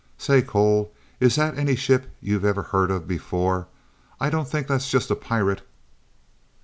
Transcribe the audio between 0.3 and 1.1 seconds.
Cole,